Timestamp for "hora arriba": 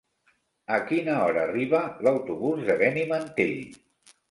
1.25-1.83